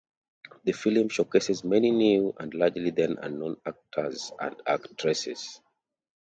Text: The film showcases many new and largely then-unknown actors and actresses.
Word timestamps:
The 0.63 0.71
film 0.71 1.09
showcases 1.09 1.63
many 1.63 1.91
new 1.91 2.33
and 2.39 2.51
largely 2.55 2.89
then-unknown 2.89 3.57
actors 3.67 4.31
and 4.39 4.55
actresses. 4.65 5.61